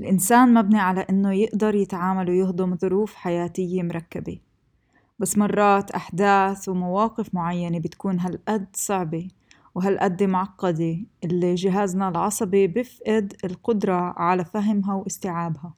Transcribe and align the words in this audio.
الإنسان 0.00 0.54
مبني 0.54 0.78
على 0.78 1.00
إنه 1.00 1.32
يقدر 1.32 1.74
يتعامل 1.74 2.30
ويهضم 2.30 2.76
ظروف 2.76 3.14
حياتية 3.14 3.82
مركبة. 3.82 4.38
بس 5.18 5.38
مرات 5.38 5.90
أحداث 5.90 6.68
ومواقف 6.68 7.34
معينة 7.34 7.78
بتكون 7.78 8.20
هالقد 8.20 8.66
صعبة 8.72 9.28
وهالقد 9.74 10.22
معقدة 10.22 10.96
اللي 11.24 11.54
جهازنا 11.54 12.08
العصبي 12.08 12.66
بفقد 12.66 13.32
القدرة 13.44 13.94
على 14.16 14.44
فهمها 14.44 14.94
واستيعابها. 14.94 15.74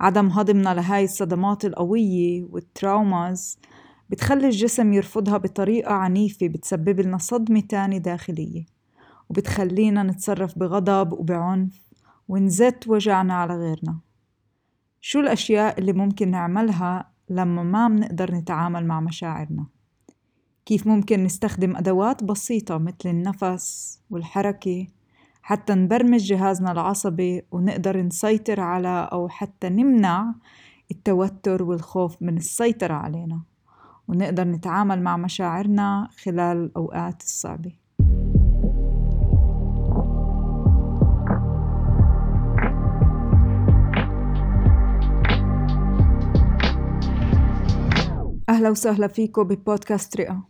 عدم 0.00 0.28
هضمنا 0.28 0.74
لهاي 0.74 1.04
الصدمات 1.04 1.64
القوية 1.64 2.44
والتراوماز 2.50 3.58
بتخلي 4.10 4.46
الجسم 4.46 4.92
يرفضها 4.92 5.36
بطريقة 5.36 5.92
عنيفة 5.94 6.48
بتسبب 6.48 7.00
لنا 7.00 7.18
صدمة 7.18 7.60
تانية 7.60 7.98
داخلية 7.98 8.66
وبتخلينا 9.30 10.02
نتصرف 10.02 10.58
بغضب 10.58 11.12
وبعنف. 11.12 11.83
ونزت 12.28 12.88
وجعنا 12.88 13.34
على 13.34 13.56
غيرنا. 13.56 13.98
شو 15.00 15.20
الأشياء 15.20 15.78
اللي 15.78 15.92
ممكن 15.92 16.30
نعملها 16.30 17.10
لما 17.30 17.62
ما 17.62 17.88
منقدر 17.88 18.34
نتعامل 18.34 18.86
مع 18.86 19.00
مشاعرنا؟ 19.00 19.66
كيف 20.66 20.86
ممكن 20.86 21.24
نستخدم 21.24 21.76
أدوات 21.76 22.24
بسيطة 22.24 22.78
مثل 22.78 23.06
النفس 23.06 24.00
والحركة 24.10 24.86
حتى 25.42 25.74
نبرمج 25.74 26.20
جهازنا 26.20 26.72
العصبي 26.72 27.42
ونقدر 27.50 28.02
نسيطر 28.02 28.60
على 28.60 29.08
أو 29.12 29.28
حتى 29.28 29.68
نمنع 29.68 30.34
التوتر 30.90 31.62
والخوف 31.62 32.22
من 32.22 32.36
السيطرة 32.36 32.94
علينا 32.94 33.42
ونقدر 34.08 34.44
نتعامل 34.44 35.02
مع 35.02 35.16
مشاعرنا 35.16 36.08
خلال 36.24 36.56
الأوقات 36.56 37.22
الصعبة. 37.22 37.72
أهلا 48.54 48.70
وسهلا 48.70 49.08
فيكم 49.08 49.42
ببودكاست 49.42 50.16
رئة. 50.16 50.48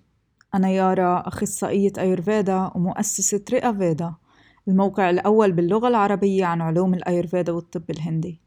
أنا 0.54 0.70
يارا 0.70 1.28
أخصائية 1.28 1.92
أيرفيدا 1.98 2.70
ومؤسسة 2.74 3.44
رئة 3.52 3.72
فيدا 3.72 4.14
الموقع 4.68 5.10
الأول 5.10 5.52
باللغة 5.52 5.88
العربية 5.88 6.44
عن 6.44 6.60
علوم 6.60 6.94
الأيرفيدا 6.94 7.52
والطب 7.52 7.90
الهندي. 7.90 8.40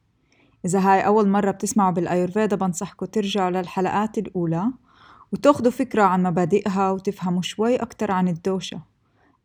إذا 0.66 0.80
هاي 0.80 1.05
أول 1.05 1.30
مرة 1.30 1.52
بتسمعوا 1.52 1.91
بالأيرفيدا 1.91 2.55
بنصحكم 2.55 3.05
ترجعوا 3.05 3.50
للحلقات 3.50 4.17
الأولى 4.17 4.72
وتاخدوا 5.31 5.72
فكرة 5.72 6.03
عن 6.03 6.23
مبادئها 6.23 6.91
وتفهموا 6.91 7.41
شوي 7.41 7.75
أكتر 7.75 8.11
عن 8.11 8.28
الدوشة 8.28 8.81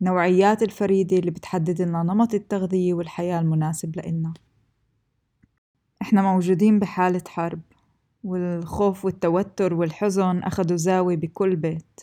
نوعيات 0.01 0.63
الفريدة 0.63 1.17
اللي 1.17 1.31
بتحدد 1.31 1.81
لنا 1.81 2.03
نمط 2.03 2.33
التغذية 2.33 2.93
والحياة 2.93 3.39
المناسب 3.39 3.95
لإلنا. 3.95 4.33
إحنا 6.01 6.21
موجودين 6.21 6.79
بحالة 6.79 7.23
حرب. 7.27 7.59
والخوف 8.23 9.05
والتوتر 9.05 9.73
والحزن 9.73 10.39
أخدوا 10.39 10.77
زاوية 10.77 11.17
بكل 11.17 11.55
بيت. 11.55 12.01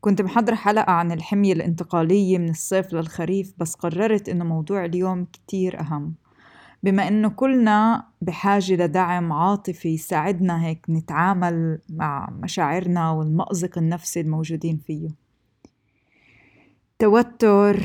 كنت 0.00 0.22
محضرة 0.22 0.54
حلقة 0.54 0.92
عن 0.92 1.12
الحمية 1.12 1.52
الانتقالية 1.52 2.38
من 2.38 2.50
الصيف 2.50 2.92
للخريف 2.92 3.54
بس 3.58 3.74
قررت 3.74 4.28
إنه 4.28 4.44
موضوع 4.44 4.84
اليوم 4.84 5.24
كتير 5.24 5.80
أهم. 5.80 6.14
بما 6.82 7.08
إنه 7.08 7.28
كلنا 7.28 8.04
بحاجة 8.22 8.72
لدعم 8.72 9.32
عاطفي 9.32 9.88
يساعدنا 9.88 10.66
هيك 10.66 10.86
نتعامل 10.88 11.78
مع 11.88 12.30
مشاعرنا 12.42 13.10
والمأزق 13.10 13.78
النفسي 13.78 14.20
الموجودين 14.20 14.76
فيه. 14.86 15.08
توتر 16.98 17.80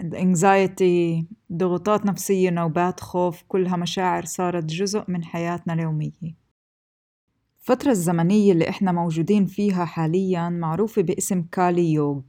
الانكزايتي 0.00 1.26
ضغوطات 1.52 2.06
نفسية 2.06 2.50
نوبات 2.50 3.00
خوف 3.00 3.42
كلها 3.48 3.76
مشاعر 3.76 4.24
صارت 4.24 4.64
جزء 4.64 5.04
من 5.08 5.24
حياتنا 5.24 5.74
اليومية. 5.74 6.41
الفترة 7.62 7.90
الزمنية 7.90 8.52
اللي 8.52 8.68
إحنا 8.68 8.92
موجودين 8.92 9.46
فيها 9.46 9.84
حالياً 9.84 10.48
معروفة 10.48 11.02
باسم 11.02 11.42
كالي 11.42 11.92
يوغ 11.92 12.20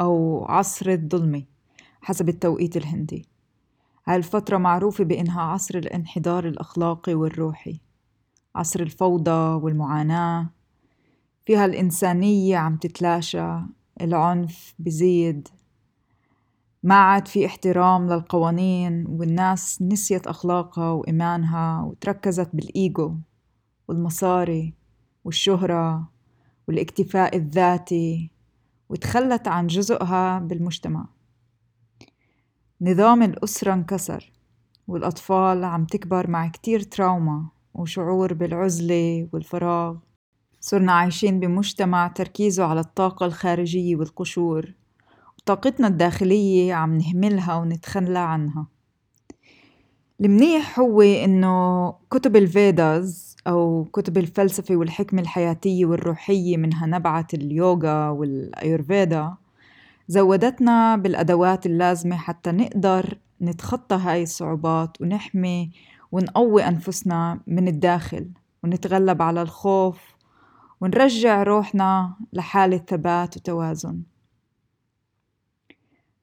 أو 0.00 0.44
عصر 0.48 0.90
الظلمة 0.90 1.42
حسب 2.00 2.28
التوقيت 2.28 2.76
الهندي. 2.76 3.26
هاي 4.06 4.16
الفترة 4.16 4.56
معروفة 4.56 5.04
بإنها 5.04 5.42
عصر 5.42 5.78
الانحدار 5.78 6.48
الأخلاقي 6.48 7.14
والروحي 7.14 7.80
عصر 8.54 8.80
الفوضى 8.80 9.62
والمعاناة. 9.62 10.50
فيها 11.46 11.64
الإنسانية 11.64 12.56
عم 12.56 12.76
تتلاشى 12.76 13.58
العنف 14.00 14.74
بزيد. 14.78 15.48
ما 16.82 16.94
عاد 16.94 17.28
في 17.28 17.46
احترام 17.46 18.06
للقوانين 18.06 19.06
والناس 19.08 19.82
نسيت 19.82 20.26
أخلاقها 20.26 20.90
وإيمانها 20.90 21.82
وتركزت 21.82 22.50
بالإيجو 22.52 23.14
والمصاري 23.92 24.74
والشهرة 25.24 26.08
والاكتفاء 26.68 27.36
الذاتي 27.36 28.30
وتخلت 28.88 29.48
عن 29.48 29.66
جزءها 29.66 30.38
بالمجتمع. 30.38 31.06
نظام 32.80 33.22
الأسرة 33.22 33.72
انكسر 33.72 34.32
والأطفال 34.88 35.64
عم 35.64 35.84
تكبر 35.84 36.30
مع 36.30 36.48
كتير 36.48 36.80
تراوما 36.82 37.48
وشعور 37.74 38.34
بالعزلة 38.34 39.28
والفراغ. 39.32 39.96
صرنا 40.60 40.92
عايشين 40.92 41.40
بمجتمع 41.40 42.08
تركيزه 42.08 42.64
على 42.64 42.80
الطاقة 42.80 43.26
الخارجية 43.26 43.96
والقشور 43.96 44.74
وطاقتنا 45.38 45.86
الداخلية 45.86 46.74
عم 46.74 46.98
نهملها 46.98 47.54
ونتخلى 47.54 48.18
عنها. 48.18 48.66
المنيح 50.20 50.78
هو 50.78 51.02
إنه 51.02 51.92
كتب 52.10 52.36
الفيداز 52.36 53.31
أو 53.46 53.84
كتب 53.92 54.18
الفلسفة 54.18 54.76
والحكمة 54.76 55.22
الحياتية 55.22 55.86
والروحية 55.86 56.56
منها 56.56 56.86
نبعت 56.86 57.34
اليوغا 57.34 58.10
والأيurveda 58.10 59.42
زودتنا 60.08 60.96
بالأدوات 60.96 61.66
اللازمة 61.66 62.16
حتى 62.16 62.52
نقدر 62.52 63.18
نتخطى 63.42 63.96
هاي 63.96 64.22
الصعوبات 64.22 65.00
ونحمي 65.00 65.70
ونقوي 66.12 66.68
أنفسنا 66.68 67.40
من 67.46 67.68
الداخل 67.68 68.30
ونتغلب 68.64 69.22
على 69.22 69.42
الخوف 69.42 70.00
ونرجع 70.80 71.42
روحنا 71.42 72.16
لحالة 72.32 72.76
ثبات 72.76 73.36
وتوازن. 73.36 74.02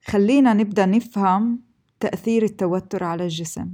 خلينا 0.04 0.54
نبدأ 0.54 0.86
نفهم 0.86 1.60
تأثير 2.00 2.42
التوتر 2.42 3.04
على 3.04 3.24
الجسم. 3.24 3.70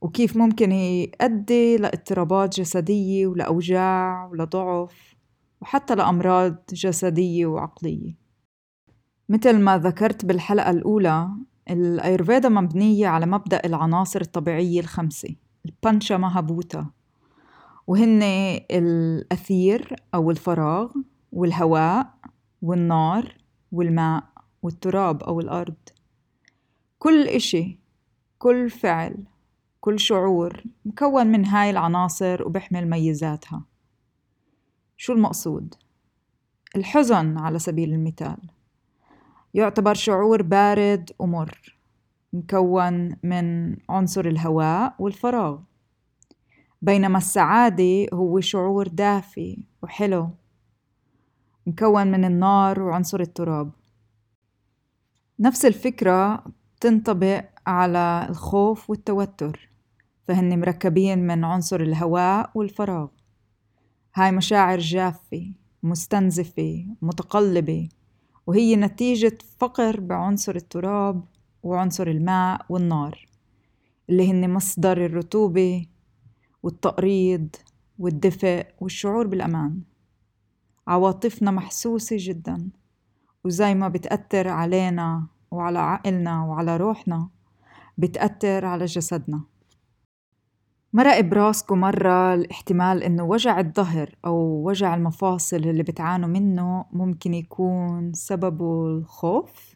وكيف 0.00 0.36
ممكن 0.36 0.72
يؤدي 0.72 1.76
لإضطرابات 1.76 2.60
جسدية 2.60 3.26
ولأوجاع 3.26 4.26
ولضعف 4.26 5.16
وحتى 5.60 5.94
لأمراض 5.94 6.56
جسدية 6.72 7.46
وعقلية. 7.46 8.14
مثل 9.28 9.58
ما 9.58 9.78
ذكرت 9.78 10.24
بالحلقة 10.24 10.70
الأولى 10.70 11.28
الأيرفيدا 11.70 12.48
مبنية 12.48 13.08
على 13.08 13.26
مبدأ 13.26 13.62
العناصر 13.64 14.20
الطبيعية 14.20 14.80
الخمسة 14.80 15.34
البانشا 15.66 16.14
ماهابوتا 16.14 16.86
وهن 17.86 18.22
الأثير 18.70 19.96
أو 20.14 20.30
الفراغ 20.30 20.92
والهواء 21.32 22.14
والنار 22.62 23.36
والماء 23.72 24.24
والتراب 24.62 25.22
أو 25.22 25.40
الأرض. 25.40 25.74
كل 26.98 27.28
إشي 27.28 27.80
كل 28.38 28.70
فعل 28.70 29.16
كل 29.86 30.00
شعور 30.00 30.62
مكون 30.84 31.26
من 31.26 31.46
هاي 31.46 31.70
العناصر 31.70 32.42
وبحمل 32.46 32.90
ميزاتها. 32.90 33.64
شو 34.96 35.12
المقصود؟ 35.12 35.74
الحزن 36.76 37.38
على 37.38 37.58
سبيل 37.58 37.92
المثال. 37.92 38.36
يعتبر 39.54 39.94
شعور 39.94 40.42
بارد 40.42 41.10
ومر 41.18 41.76
مكون 42.32 43.16
من 43.22 43.76
عنصر 43.88 44.26
الهواء 44.26 44.94
والفراغ. 44.98 45.58
بينما 46.82 47.18
السعادة 47.18 48.06
هو 48.12 48.40
شعور 48.40 48.88
دافي 48.88 49.58
وحلو 49.82 50.30
مكون 51.66 52.06
من 52.06 52.24
النار 52.24 52.82
وعنصر 52.82 53.20
التراب. 53.20 53.70
نفس 55.40 55.64
الفكرة 55.64 56.44
تنطبق 56.80 57.44
على 57.66 58.26
الخوف 58.30 58.90
والتوتر. 58.90 59.75
فهن 60.28 60.60
مركبين 60.60 61.18
من 61.26 61.44
عنصر 61.44 61.80
الهواء 61.80 62.50
والفراغ. 62.54 63.08
هاي 64.14 64.32
مشاعر 64.32 64.78
جافة 64.78 65.52
مستنزفة 65.82 66.86
متقلبة 67.02 67.88
وهي 68.46 68.76
نتيجة 68.76 69.38
فقر 69.58 70.00
بعنصر 70.00 70.56
التراب 70.56 71.24
وعنصر 71.62 72.06
الماء 72.06 72.66
والنار 72.68 73.26
اللي 74.10 74.30
هن 74.30 74.50
مصدر 74.50 75.06
الرطوبة 75.06 75.86
والتقريض 76.62 77.48
والدفء 77.98 78.66
والشعور 78.80 79.26
بالأمان. 79.26 79.80
عواطفنا 80.86 81.50
محسوسة 81.50 82.16
جدا 82.18 82.70
وزي 83.44 83.74
ما 83.74 83.88
بتأثر 83.88 84.48
علينا 84.48 85.26
وعلى 85.50 85.78
عقلنا 85.78 86.44
وعلى 86.44 86.76
روحنا 86.76 87.28
بتأثر 87.98 88.64
على 88.64 88.84
جسدنا. 88.84 89.40
مرق 90.96 91.20
براسكو 91.20 91.74
مرة 91.76 92.34
الاحتمال 92.34 93.02
إنه 93.02 93.24
وجع 93.24 93.60
الظهر 93.60 94.14
أو 94.24 94.36
وجع 94.68 94.94
المفاصل 94.94 95.56
اللي 95.56 95.82
بتعانوا 95.82 96.28
منه 96.28 96.84
ممكن 96.92 97.34
يكون 97.34 98.12
سببه 98.12 98.86
الخوف؟ 98.86 99.74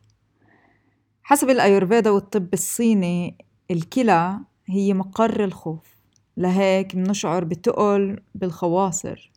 حسب 1.23 1.51
الأيورفيدا 1.51 2.11
والطب 2.11 2.53
الصيني 2.53 3.39
الكلى 3.71 4.39
هي 4.67 4.95
مقر 4.95 5.45
الخوف. 5.45 5.97
لهيك 6.37 6.95
منشعر 6.95 7.45
بتقل 7.45 8.21
بالخواصر 8.35 9.33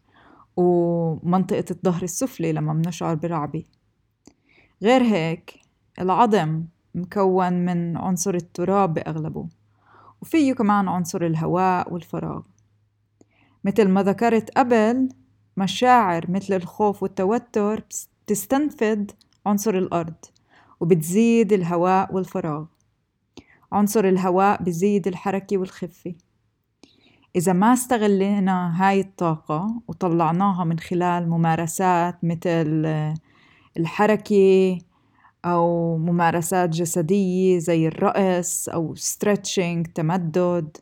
ومنطقة 0.58 1.66
الظهر 1.72 2.04
السفلي 2.04 2.52
لما 2.54 2.74
منشعر 2.74 3.16
برعبة 3.16 3.64
غير 4.82 5.02
هيك 5.04 5.54
العظم 6.00 6.64
مكون 6.96 7.54
من 7.54 7.98
عنصر 7.98 8.36
التراب 8.36 8.94
بأغلبه. 8.94 9.63
وفيه 10.24 10.54
كمان 10.54 10.88
عنصر 10.88 11.26
الهواء 11.26 11.94
والفراغ. 11.94 12.42
مثل 13.64 13.90
ما 13.90 14.04
ذكرت 14.04 14.58
قبل 14.58 15.10
مشاعر 15.58 16.32
مثل 16.32 16.54
الخوف 16.54 17.04
والتوتر 17.04 17.84
تستنفد 18.28 19.12
عنصر 19.46 19.78
الأرض 19.78 20.14
وبتزيد 20.80 21.54
الهواء 21.54 22.16
والفراغ. 22.16 22.66
عنصر 23.72 24.06
الهواء 24.06 24.64
بزيد 24.64 25.08
الحركة 25.08 25.58
والخفة. 25.58 26.16
إذا 27.36 27.54
ما 27.54 27.74
استغلينا 27.74 28.84
هاي 28.84 29.00
الطاقة 29.00 29.82
وطلعناها 29.88 30.64
من 30.64 30.80
خلال 30.80 31.30
ممارسات 31.30 32.18
مثل 32.24 32.86
الحركة 33.78 34.78
أو 35.46 35.98
ممارسات 35.98 36.70
جسدية 36.70 37.60
زي 37.60 37.88
الرقص 37.88 38.70
أو 38.70 38.96
ستريتشنج 38.96 39.88
تمدد 39.88 40.78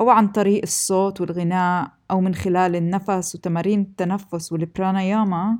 أو 0.00 0.10
عن 0.10 0.28
طريق 0.28 0.62
الصوت 0.62 1.20
والغناء 1.20 1.92
أو 2.10 2.20
من 2.20 2.34
خلال 2.34 2.76
النفس 2.76 3.34
وتمارين 3.34 3.80
التنفس 3.80 4.52
والبراناياما 4.52 5.58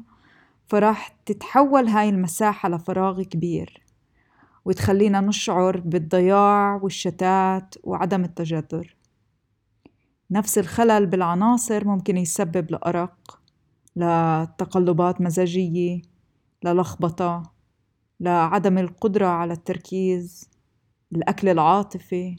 فراح 0.66 1.08
تتحول 1.26 1.88
هاي 1.88 2.08
المساحة 2.08 2.68
لفراغ 2.68 3.22
كبير 3.22 3.82
وتخلينا 4.64 5.20
نشعر 5.20 5.80
بالضياع 5.80 6.80
والشتات 6.82 7.74
وعدم 7.84 8.24
التجذر 8.24 8.96
نفس 10.30 10.58
الخلل 10.58 11.06
بالعناصر 11.06 11.88
ممكن 11.88 12.16
يسبب 12.16 12.70
لأرق 12.70 13.40
لتقلبات 13.96 15.20
مزاجية 15.20 16.02
للخبطة. 16.64 17.55
لعدم 18.20 18.78
القدرة 18.78 19.26
على 19.26 19.52
التركيز 19.52 20.50
الأكل 21.12 21.48
العاطفي 21.48 22.36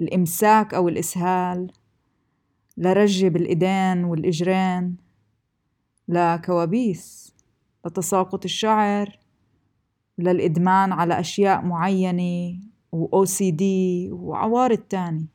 الإمساك 0.00 0.74
أو 0.74 0.88
الإسهال 0.88 1.72
لرجة 2.76 3.28
بالإيدين 3.28 4.04
والإجرين 4.04 4.96
لكوابيس 6.08 7.34
لتساقط 7.86 8.44
الشعر 8.44 9.18
للإدمان 10.18 10.92
على 10.92 11.20
أشياء 11.20 11.64
معينة 11.64 12.60
و 12.92 13.24
OCD 13.24 13.62
وعوارض 14.12 14.78
تاني 14.78 15.26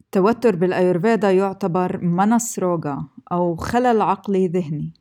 التوتر 0.00 0.56
بال 0.56 0.70
Ayurveda 0.70 1.24
يعتبر 1.24 1.98
manas 2.04 2.58
roga 2.58 3.08
أو 3.32 3.56
خلل 3.56 4.02
عقلي 4.02 4.48
ذهني. 4.48 4.94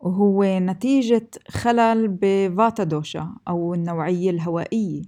وهو 0.00 0.58
نتيجة 0.58 1.30
خلل 1.48 2.08
ب 2.08 2.23
vata 2.23 2.84
dosha 2.84 3.34
أو 3.48 3.74
النوعية 3.74 4.30
الهوائية 4.30 5.02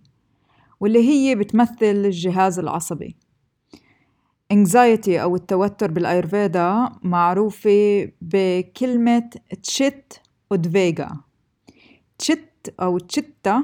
واللي 0.81 1.09
هي 1.09 1.35
بتمثل 1.35 1.77
الجهاز 1.83 2.59
العصبي. 2.59 3.17
Anxiety 4.53 5.09
أو 5.09 5.37
التوتر 5.37 5.91
بال 5.91 6.10
Ayurveda 6.10 6.89
معروفة 7.03 8.09
بكلمة 8.21 9.31
chitt 9.63 10.15
udvega 10.51 11.11
chitt 12.19 12.67
أو 12.81 12.99
chitta 12.99 13.63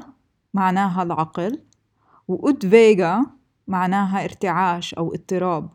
معناها 0.53 1.03
العقل 1.03 1.59
وأدفيجا 2.27 3.25
معناها 3.67 4.23
ارتعاش 4.23 4.93
أو 4.93 5.13
اضطراب. 5.13 5.69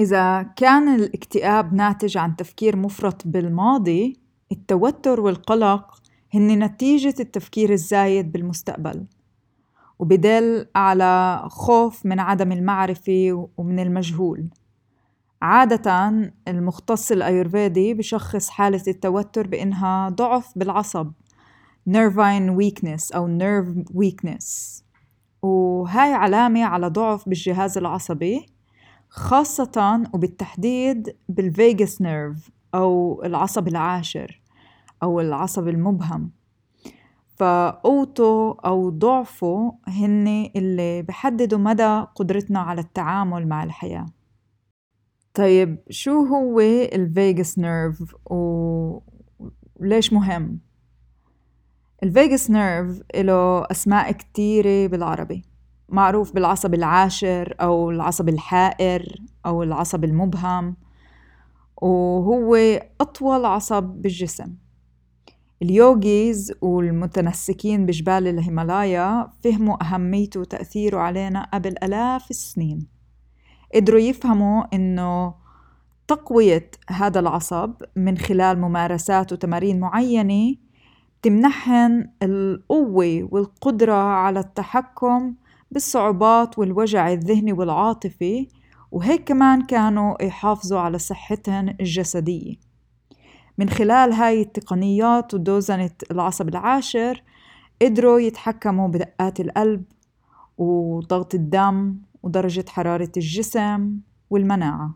إذا 0.00 0.42
كان 0.42 0.94
الاكتئاب 0.94 1.74
ناتج 1.74 2.16
عن 2.16 2.36
تفكير 2.36 2.76
مفرط 2.76 3.22
بالماضي 3.26 4.19
التوتر 4.52 5.20
والقلق 5.20 6.02
هن 6.34 6.64
نتيجة 6.64 7.14
التفكير 7.20 7.72
الزايد 7.72 8.32
بالمستقبل 8.32 9.04
وبدل 9.98 10.66
على 10.74 11.42
خوف 11.50 12.06
من 12.06 12.20
عدم 12.20 12.52
المعرفة 12.52 13.48
ومن 13.56 13.78
المجهول. 13.78 14.48
عادة 15.42 16.10
المختص 16.48 17.12
الأيurvedi 17.12 17.96
بشخص 17.96 18.48
حالة 18.48 18.82
التوتر 18.88 19.46
بإنها 19.46 20.08
ضعف 20.08 20.58
بالعصب 20.58 21.12
nervine 21.90 22.56
weakness 22.60 23.14
أو 23.14 23.38
nerve 23.38 23.84
weakness. 23.92 24.82
وهاي 25.42 26.12
علامة 26.12 26.64
على 26.64 26.88
ضعف 26.88 27.28
بالجهاز 27.28 27.78
العصبي 27.78 28.46
خاصة 29.08 30.02
وبالتحديد 30.14 31.16
بال 31.28 31.49
vagus 31.49 32.00
nerve 32.00 32.50
أو 32.74 33.22
العصب 33.24 33.68
العاشر. 33.68 34.39
أو 35.02 35.20
العصب 35.20 35.68
المبهم. 35.68 36.30
فقوته 37.36 38.56
أو 38.64 38.90
ضعفه 38.90 39.78
هن 39.88 40.50
اللي 40.56 41.02
بحددوا 41.02 41.58
مدى 41.58 42.04
قدرتنا 42.14 42.60
على 42.60 42.80
التعامل 42.80 43.48
مع 43.48 43.64
الحياة. 43.64 44.06
طيب 45.34 45.78
شو 45.90 46.24
هو 46.24 46.60
ال 46.60 46.76
vagus 46.76 47.58
nerve 47.58 48.14
وليش 49.80 50.12
مهم؟ 50.12 50.60
ال 52.02 52.10
vagus 52.10 52.50
nerve 52.50 53.02
له 53.16 53.62
أسماء 53.70 54.12
كتيرة 54.12 54.86
بالعربي. 54.86 55.42
معروف 55.88 56.32
بالعصب 56.32 56.74
العاشر 56.74 57.54
أو 57.60 57.90
العصب 57.90 58.28
الحائر 58.28 59.14
أو 59.46 59.62
العصب 59.62 60.04
المبهم. 60.04 60.76
وهو 61.82 62.56
أطول 63.00 63.44
عصب 63.44 63.82
بالجسم. 63.82 64.56
ال 65.62 65.77
yogis 65.77 66.52
والمتنسكين 66.60 67.86
بجبال 67.86 68.26
الهيمالايا 68.28 69.32
فهموا 69.44 69.76
أهميته 69.82 70.40
وتأثيره 70.40 70.98
علينا 70.98 71.48
قبل 71.54 71.74
آلاف 71.82 72.30
السنين. 72.30 72.86
قدروا 73.74 74.00
يفهموا 74.00 74.74
إنه 74.74 75.34
تقوية 76.08 76.70
هذا 76.88 77.20
العصب 77.20 77.72
من 77.96 78.18
خلال 78.18 78.60
ممارسات 78.60 79.32
وتمارين 79.32 79.80
معينة 79.80 80.54
تمنحهن 81.22 82.10
القوة 82.22 83.28
والقدرة 83.30 83.92
على 83.94 84.40
التحكم 84.40 85.34
بالصعوبات 85.70 86.58
والوجع 86.58 87.12
الذهني 87.12 87.52
والعاطفي 87.52 88.48
وهيك 88.90 89.24
كمان 89.24 89.66
كانوا 89.66 90.22
يحافظوا 90.22 90.80
على 90.80 90.98
صحتهن 90.98 91.76
الجسدية. 91.80 92.69
من 93.58 93.68
خلال 93.68 94.12
هاي 94.12 94.42
التقنيات 94.42 95.34
ودوزنة 95.34 95.90
العصب 96.10 96.48
العاشر 96.48 97.22
قدروا 97.82 98.20
يتحكموا 98.20 98.88
بدقات 98.88 99.40
القلب 99.40 99.84
وضغط 100.58 101.34
الدم 101.34 101.96
ودرجة 102.22 102.64
حرارة 102.68 103.12
الجسم 103.16 103.96
والمناعة. 104.30 104.94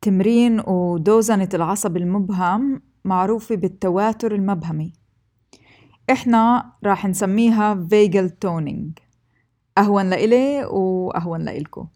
تمرين 0.00 0.60
ودوزنة 0.66 1.48
العصب 1.54 1.96
المبهم 1.96 2.82
معروفة 3.04 3.54
بالتواتر 3.54 4.34
المبهمي 4.34 4.92
إحنا 6.10 6.72
راح 6.84 7.06
نسميها 7.06 7.86
فيجل 7.90 8.30
تونينج 8.30 8.98
أهون 9.78 10.10
لإلي 10.10 10.64
وأهون 10.64 11.40
لإلكو. 11.40 11.86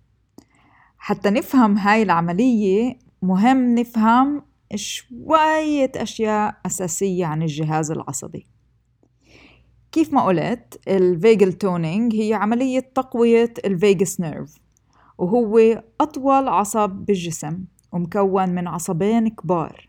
حتى 0.98 1.30
نفهم 1.30 1.78
هاي 1.78 2.02
العملية 2.02 2.98
مهم 3.22 3.74
نفهم 3.74 4.42
شوية 4.74 5.92
أشياء 5.96 6.56
أساسية 6.66 7.26
عن 7.26 7.42
الجهاز 7.42 7.90
العصبي. 7.90 8.46
كيف 9.92 10.12
ما 10.12 10.22
قلت 10.24 10.80
ال 10.88 10.99
vagal 10.99 11.52
toning 11.52 12.14
هي 12.16 12.34
عملية 12.34 12.80
تقوية 12.94 13.54
ال 13.64 13.74
vagus 13.74 14.20
nerve 14.20 14.58
وهو 15.18 15.82
أطول 16.00 16.48
عصب 16.48 16.90
بالجسم 16.90 17.64
ومكون 17.92 18.48
من 18.48 18.68
عصبين 18.68 19.28
كبار. 19.28 19.88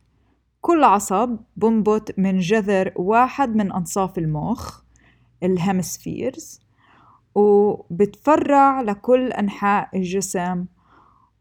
كل 0.62 0.84
عصب 0.84 1.38
بنبت 1.58 2.20
من 2.20 2.40
جذر 2.40 2.92
واحد 2.96 3.56
من 3.56 3.72
أنصاف 3.72 4.18
المخ 4.18 4.82
ال 5.44 5.54
hemispheres 5.54 6.62
وبتفرع 7.36 8.82
لكل 8.82 9.32
أنحاء 9.32 9.98
الجسم 9.98 10.66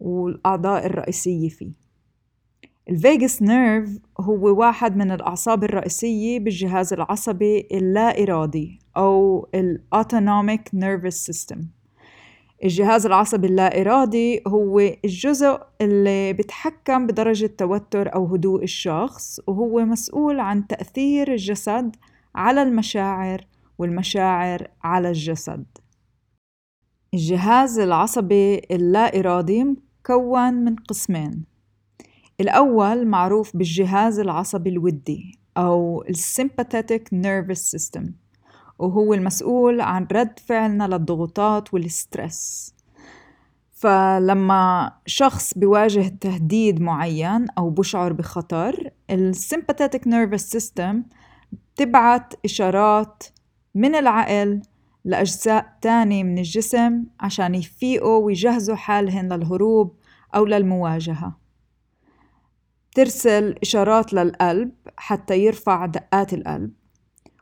والأعضاء 0.00 0.86
الرئيسية 0.86 1.48
فيه. 1.48 1.81
ال 2.90 2.99
vagus 2.99 3.42
nerve 3.42 3.98
هو 4.20 4.58
واحد 4.58 4.96
من 4.96 5.10
الأعصاب 5.10 5.64
الرئيسية 5.64 6.38
بالجهاز 6.38 6.92
العصبي 6.92 7.68
اللا 7.72 8.22
إرادي 8.22 8.78
أو 8.96 9.48
ال 9.54 9.66
autonomic 9.66 10.70
nervous 10.74 11.26
system 11.26 11.66
الجهاز 12.64 13.06
العصبي 13.06 13.46
اللا 13.46 13.80
إرادي 13.80 14.42
هو 14.46 14.80
الجزء 15.04 15.60
اللي 15.80 16.32
بتحكم 16.32 17.06
بدرجة 17.06 17.46
توتر 17.58 18.14
أو 18.14 18.26
هدوء 18.26 18.62
الشخص 18.62 19.40
وهو 19.46 19.84
مسؤول 19.84 20.40
عن 20.40 20.66
تأثير 20.66 21.32
الجسد 21.32 21.96
على 22.34 22.62
المشاعر 22.62 23.46
والمشاعر 23.78 24.68
على 24.84 25.08
الجسد. 25.08 25.64
الجهاز 27.14 27.78
العصبي 27.78 28.58
اللا 28.70 29.18
إرادي 29.18 29.64
مكون 29.64 30.52
من 30.52 30.76
قسمين 30.76 31.51
الأول 32.42 33.06
معروف 33.06 33.56
بالجهاز 33.56 34.18
العصبي 34.18 34.70
الودي 34.70 35.38
أو 35.56 36.04
Sympathetic 36.10 37.02
Nervous 37.14 37.76
System 37.76 38.10
وهو 38.78 39.14
المسؤول 39.14 39.80
عن 39.80 40.06
رد 40.12 40.38
فعلنا 40.38 40.84
للضغوطات 40.84 41.74
وال 41.74 41.99
stress 41.99 42.74
فلما 43.72 44.92
شخص 45.06 45.54
بيواجه 45.58 46.08
تهديد 46.20 46.80
معين 46.80 47.46
أو 47.58 47.70
بشعر 47.70 48.12
بخطر 48.12 48.90
ال 49.10 49.18
sympathetic 49.18 50.06
nervous 50.06 50.50
system 50.50 51.02
بتبعت 51.52 52.34
إشارات 52.44 53.22
من 53.74 53.94
العقل 53.94 54.62
لأجزاء 55.04 55.78
تانية 55.80 56.24
من 56.24 56.38
الجسم 56.38 57.04
عشان 57.20 57.54
يفيقوا 57.54 58.24
ويجهزوا 58.24 58.76
حالهن 58.76 59.32
للهروب 59.32 59.96
أو 60.34 60.44
للمواجهة. 60.44 61.41
ترسل 62.94 63.54
إشارات 63.62 64.12
للقلب 64.12 64.72
حتى 64.96 65.38
يرفع 65.38 65.86
دقات 65.86 66.34
القلب 66.34 66.70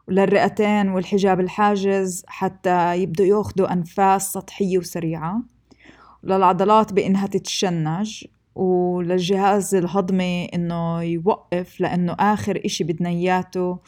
وللرئتين 0.08 0.88
والحجاب 0.88 1.40
الحاجز 1.40 2.24
حتى 2.26 3.02
يبدوا 3.02 3.26
ياخدوا 3.26 3.72
أنفاس 3.72 4.32
سطحية 4.32 4.78
وسريعة 4.78 5.42
وللعضلات 6.24 6.92
بإنها 6.92 7.26
تتشنج 7.26 8.24
وللجهاز 8.54 9.74
الهضمي 9.74 10.44
إنه 10.44 11.02
يوقف 11.02 11.80
لأنه 11.80 12.16
آخر 12.20 12.60
إشي 12.64 12.84
بدنا 12.84 13.08
إياته 13.08 13.78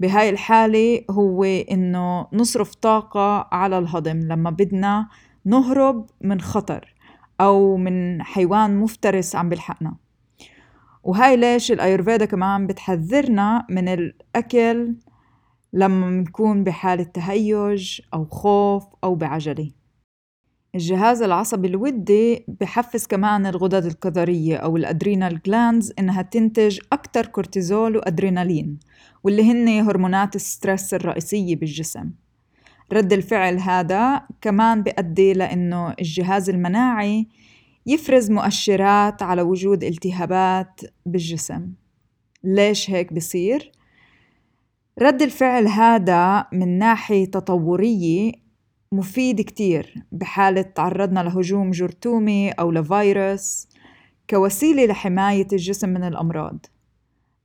بهاي 0.00 0.30
الحالة 0.30 1.04
هو 1.10 1.44
إنه 1.44 2.26
نصرف 2.32 2.74
طاقة 2.74 3.48
على 3.52 3.78
الهضم 3.78 4.20
لما 4.20 4.50
بدنا 4.50 5.08
نهرب 5.44 6.06
من 6.20 6.40
خطر 6.40 6.94
أو 7.40 7.76
من 7.76 8.22
حيوان 8.22 8.76
مفترس 8.76 9.36
عم 9.36 9.48
بلحقنا 9.48 10.01
وهاي 11.02 11.36
ليش 11.36 11.72
ال 11.72 11.78
Ayurveda 11.78 12.24
كمان 12.24 12.66
بتحذرنا 12.66 13.66
من 13.70 13.88
الأكل 13.88 14.94
لما 15.72 16.10
نكون 16.10 16.64
بحالة 16.64 17.02
تهيج 17.02 18.00
أو 18.14 18.24
خوف 18.24 18.84
أو 19.04 19.14
بعجلة. 19.14 19.70
الجهاز 20.74 21.22
العصبي 21.22 21.68
الودي 21.68 22.44
بحفز 22.48 23.06
كمان 23.06 23.46
الغدد 23.46 23.84
الكظرية 23.84 24.56
أو 24.56 24.76
ال 24.76 24.84
adrenal 24.84 25.42
glands 25.46 25.92
إنها 25.98 26.22
تنتج 26.22 26.78
أكتر 26.92 27.26
كورتيزول 27.26 27.96
وأدرينالين 27.96 28.78
واللي 29.24 29.52
هن 29.52 29.68
هرمونات 29.68 30.36
ال 30.36 30.44
stress 30.44 30.94
الرئيسية 30.94 31.56
بالجسم. 31.56 32.10
رد 32.92 33.12
الفعل 33.12 33.58
هذا 33.58 34.22
كمان 34.40 34.82
بيؤدي 34.82 35.32
لأنه 35.32 35.94
الجهاز 36.00 36.50
المناعي 36.50 37.28
يفرز 37.86 38.30
مؤشرات 38.30 39.22
على 39.22 39.42
وجود 39.42 39.84
التهابات 39.84 40.80
بالجسم. 41.06 41.72
ليش 42.44 42.90
هيك 42.90 43.12
بصير؟ 43.12 43.72
رد 45.02 45.22
الفعل 45.22 45.68
هذا 45.68 46.46
من 46.52 46.78
ناحية 46.78 47.24
تطورية 47.24 48.32
مفيد 48.92 49.40
كتير 49.40 49.94
بحالة 50.12 50.62
تعرضنا 50.62 51.20
لهجوم 51.20 51.70
جرثومي 51.70 52.50
أو 52.50 52.70
لفيروس 52.70 53.68
كوسيلة 54.30 54.86
لحماية 54.86 55.46
الجسم 55.52 55.88
من 55.88 56.04
الأمراض. 56.04 56.66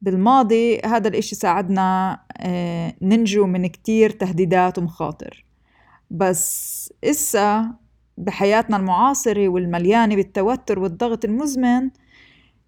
بالماضي 0.01 0.79
هذا 0.79 1.08
الإشي 1.08 1.36
ساعدنا 1.36 2.20
آه، 2.38 2.94
ننجو 3.01 3.46
من 3.48 3.67
كتير 3.67 4.10
تهديدات 4.10 4.77
ومخاطر. 4.77 5.46
بس 6.12 6.94
إسا 7.03 7.75
بحياتنا 8.17 8.77
المعاصرة 8.77 9.50
والمليانة 9.50 10.15
بالتوتر 10.15 10.79
والضغط 10.79 11.25
المزمن 11.25 11.89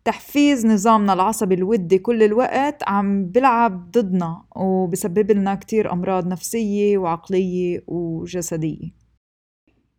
تحفيز 0.06 0.66
نظامنا 0.66 1.14
العصبي 1.14 1.56
الودي 1.56 1.98
كل 1.98 2.24
الوقت 2.24 2.84
عم 2.88 3.26
بلعب 3.26 3.92
ضدنا 3.92 4.44
وبسبب 4.56 5.32
لنا 5.32 5.56
كتير 5.56 5.94
أمراض 5.94 6.28
نفسية 6.28 6.98
وعقلية 6.98 7.84
وجسدية. 7.88 9.00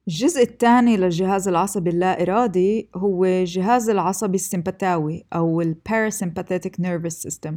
الجزء 0.09 0.43
الثاني 0.43 0.97
للجهاز 0.97 1.49
العصبي 1.49 1.91
اللا 1.91 2.23
إرادي 2.23 2.89
هو 2.97 3.25
الجهاز 3.25 3.91
العصبي 3.91 4.35
السمبتاوي 4.35 5.25
أو 5.33 5.61
ال 5.61 5.77
Parasympathetic 5.89 6.83
Nervous 6.83 7.29
System 7.29 7.55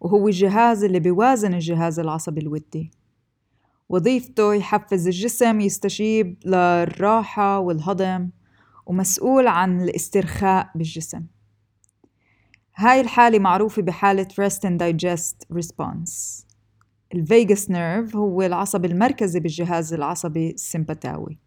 وهو 0.00 0.28
الجهاز 0.28 0.84
اللي 0.84 1.00
بيوازن 1.00 1.54
الجهاز 1.54 1.98
العصبي 1.98 2.40
الودي. 2.40 3.01
وظيفته 3.92 4.54
يحفز 4.54 5.06
الجسم 5.06 5.60
يستجيب 5.60 6.38
للراحة 6.44 7.58
والهضم 7.58 8.30
ومسؤول 8.86 9.46
عن 9.46 9.80
الاسترخاء 9.80 10.70
بالجسم. 10.74 11.26
هاي 12.76 13.00
الحالة 13.00 13.38
معروفة 13.38 13.82
بحالة 13.82 14.28
Rest 14.40 14.60
and 14.64 14.78
Digest 14.78 15.56
Response. 15.58 16.44
ال 17.14 17.23
vagus 17.23 17.70
nerve 17.70 18.16
هو 18.16 18.42
العصب 18.42 18.84
المركزي 18.84 19.40
بالجهاز 19.40 19.94
العصبي 19.94 20.50
السمبتاوي 20.50 21.38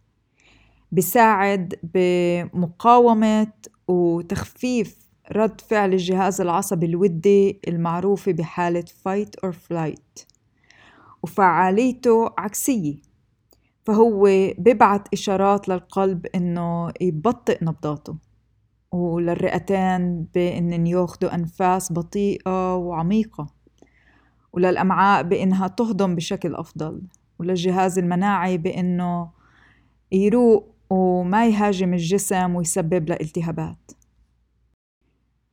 بساعد 0.92 1.75
بمقاومة 1.94 3.52
وتخفيف 3.88 4.98
رد 5.32 5.62
فعل 5.62 5.94
الجهاز 5.94 6.42
العصبي 6.42 6.86
الودي 6.86 7.60
المعروفة 7.68 8.32
بحالة 8.32 8.86
fight 9.08 9.48
or 9.48 9.52
flight. 9.52 10.35
وفعاليته 11.25 12.29
عكسية. 12.38 12.96
فهو 13.86 14.24
بيبعت 14.58 15.13
إشارات 15.13 15.70
للقلب 15.70 16.25
إنه 16.25 16.91
يبطئ 17.01 17.58
نبضاته 17.62 18.15
وللرئتين 18.91 20.24
بإن 20.36 20.88
ياخدوا 20.88 21.36
أنفاس 21.36 21.94
بطيئة 21.94 22.75
وعميقة 22.75 23.48
وللأمعاء 24.53 25.24
بإنها 25.24 25.67
تهضم 25.67 26.15
بشكل 26.15 26.55
أفضل 26.55 27.01
وللجهاز 27.39 28.00
المناعي 28.00 28.58
بإنه 28.58 29.29
يروق 30.12 30.75
وما 30.89 31.48
يهاجم 31.48 31.94
الجسم 31.94 32.55
ويسبب 32.55 33.10
له 33.10 33.17
التهابات. 33.22 33.91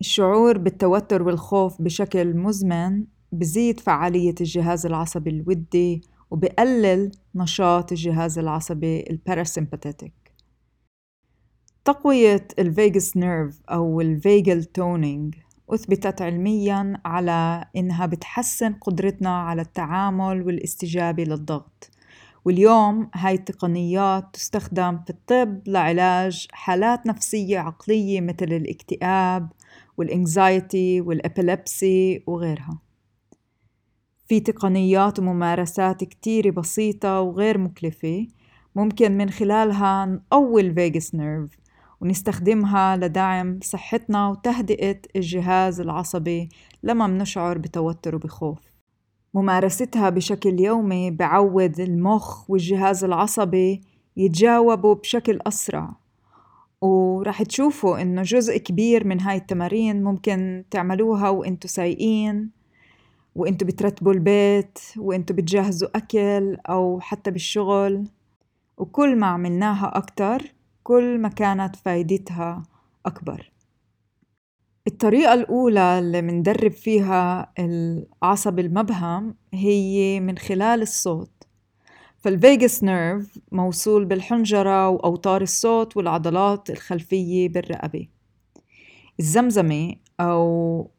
الشعور 0.01 0.59
بالتوتر 0.59 1.23
والخوف 1.23 1.83
بشكل 1.83 2.37
مزمن 2.37 3.05
بزيد 3.33 3.81
فعالية 3.81 4.35
الجهاز 4.41 4.87
العصبي 4.87 5.31
الودي 5.31 6.01
وبقلل 6.31 7.13
نشاط 7.35 7.93
الجهاز 7.93 8.39
العصبي 8.39 9.05
ال 9.11 9.17
parasympathetic 9.17 10.13
تقوية 11.85 12.49
ال 12.59 12.68
vagus 12.68 13.17
nerve 13.17 13.61
أو 13.71 14.01
ال 14.01 14.11
vagal 14.11 14.65
toning 14.65 15.35
أثبتت 15.71 16.23
علمياً 16.23 17.01
على 17.05 17.65
إنها 17.77 18.07
بتحسن 18.07 18.73
قدرتنا 18.73 19.39
على 19.43 19.63
التعامل 19.63 20.43
والاستجابة 20.43 21.25
للضغط. 21.25 21.91
واليوم 22.45 23.11
هاي 23.15 23.35
التقنيات 23.35 24.25
تستخدم 24.33 24.99
في 24.99 25.11
الطب 25.11 25.69
لعلاج 25.69 26.47
حالات 26.53 27.07
نفسية 27.07 27.59
عقلية 27.59 28.21
مثل 28.21 28.47
الاكتئاب 28.53 29.49
وال 29.97 30.20
anxiety 30.20 31.01
وال 31.01 31.25
epilepsy 31.25 32.23
وغيرها. 32.27 32.79
في 34.33 34.41
تقنيات 34.41 35.19
وممارسات 35.19 36.05
كتير 36.05 36.51
بسيطة 36.51 37.21
وغير 37.21 37.59
مكلفة 37.59 38.27
ممكن 38.77 39.13
من 39.13 39.31
خلالها 39.31 40.07
نقوي 40.07 40.61
ال 40.61 40.70
vagus 40.70 41.15
nerve 41.15 41.51
ونستخدمها 42.01 42.97
لدعم 42.97 43.59
صحتنا 43.63 44.29
وتهدئة 44.29 45.01
الجهاز 45.17 45.81
العصبي 45.81 46.49
لما 46.83 47.07
منشعر 47.07 47.59
بتوتر 47.59 48.15
وبخوف. 48.15 48.59
ممارستها 49.35 50.11
بشكل 50.11 50.61
يومي 50.61 51.11
بعود 51.11 51.81
المخ 51.81 52.51
والجهاز 52.51 53.05
العصبي 53.05 53.81
يتجاوبوا 54.17 54.95
بشكل 54.95 55.39
أسرع. 55.47 55.97
ورح 56.81 57.43
تشوفوا 57.43 58.03
إنه 58.03 58.23
جزء 58.23 58.57
كبير 58.59 59.07
من 59.07 59.21
هاي 59.21 59.37
التمارين 59.37 60.03
ممكن 60.03 60.65
تعملوها 60.71 61.29
وإنتوا 61.29 61.71
سايقين. 61.71 62.62
وإنتوا 63.35 63.67
بترتبوا 63.67 64.13
البيت 64.13 64.79
وإنتوا 64.97 65.37
بتجهزوا 65.37 65.89
أكل 65.97 66.57
أو 66.69 67.01
حتى 67.01 67.31
بالشغل. 67.31 68.05
وكل 68.79 69.17
ما 69.17 69.27
عملناها 69.27 69.97
أكتر 69.99 70.43
كل 70.83 71.19
ما 71.19 71.29
كانت 71.29 71.77
فايدتها 71.77 72.63
أكبر. 73.07 73.51
الطريقة 74.87 75.35
الأولى 75.35 75.99
اللي 75.99 76.23
مندرب 76.23 76.73
فيها 76.73 77.53
العصب 77.59 78.59
المبهم 78.59 79.35
هي 79.55 80.21
من 80.21 80.39
خلال 80.39 80.83
الصوت. 80.83 81.31
فال 82.19 82.38
vagus 82.38 82.85
nerve 82.85 83.39
موصول 83.53 84.05
بالحنجرة 84.05 84.89
وأوتار 84.89 85.43
الصوت 85.43 85.97
والعضلات 85.97 86.71
الخلفية 86.71 87.49
بالرقبة. 87.49 88.09
الزمزمة 89.21 89.95
أو 90.21 90.91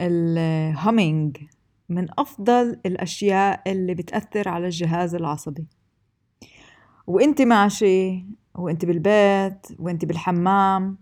ال 0.00 0.17
humming 0.17 1.36
من 1.94 2.06
أفضل 2.18 2.80
الأشياء 2.86 3.72
اللي 3.72 3.94
بتأثر 3.94 4.48
على 4.48 4.64
الجهاز 4.64 5.14
العصبي. 5.14 5.66
وانت 7.06 7.42
ماشي 7.42 8.24
وانت 8.54 8.84
بالبيت 8.84 9.66
وانت 9.78 10.04
بالحمام 10.04 10.98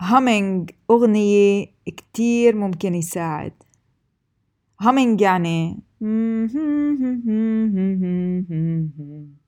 humming 0.00 0.70
أغنية 0.90 1.66
كتير 1.86 2.56
ممكن 2.56 2.94
يساعد. 2.94 3.52
humming 4.80 5.20
يعني 5.20 5.78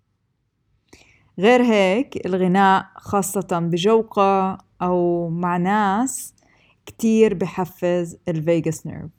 غير 1.39 1.63
هيك 1.63 2.27
الغناء 2.27 2.87
خاصة 2.97 3.49
بجوقة 3.53 4.59
أو 4.83 5.29
مع 5.29 5.57
ناس 5.57 6.35
كتير 6.87 7.35
بحفز 7.35 8.17
ال 8.29 8.39
vagus 8.39 8.87
nerve. 8.87 9.16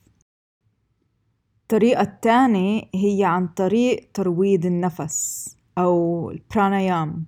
الطريقة 1.68 2.02
الثانية 2.02 2.82
هي 2.96 3.24
عن 3.24 3.48
طريق 3.48 4.10
ترويض 4.14 4.66
النفس 4.66 5.50
أو 5.78 6.32
البراناياما 6.32 7.26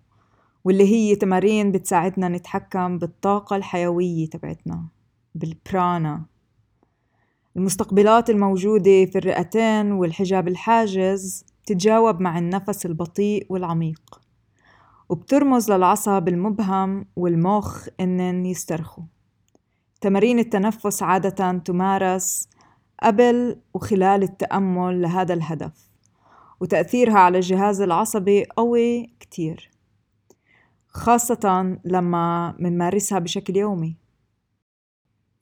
واللي 0.64 0.84
هي 0.84 1.16
تمارين 1.16 1.72
بتساعدنا 1.72 2.28
نتحكم 2.28 2.98
بالطاقة 2.98 3.56
الحيوية 3.56 4.30
تبعتنا 4.30 4.86
بالبرانا. 5.36 6.26
المستقبلات 7.58 8.30
الموجودة 8.30 9.06
في 9.06 9.18
الرئتين 9.18 9.92
والحجاب 9.92 10.48
الحاجز 10.48 11.46
تتجاوب 11.66 12.22
مع 12.22 12.38
النفس 12.38 12.86
البطيء 12.86 13.46
والعميق 13.50 14.22
وبترمز 15.10 15.72
للعصب 15.72 16.28
المبهم 16.28 17.06
والمخ 17.16 17.88
إنن 18.00 18.46
يسترخوا. 18.46 19.04
تمارين 20.02 20.40
التنفس 20.40 21.04
عادة 21.04 21.58
تمارس 21.58 22.50
قبل 23.04 23.62
وخلال 23.74 24.24
التأمل 24.24 25.02
لهذا 25.02 25.34
الهدف 25.34 25.90
وتأثيرها 26.60 27.20
على 27.20 27.38
الجهاز 27.38 27.82
العصبي 27.82 28.46
قوي 28.46 29.16
كتير 29.20 29.72
خاصة 30.88 31.78
لما 31.86 32.56
منمارسها 32.60 33.20
بشكل 33.20 33.58
يومي. 33.58 33.96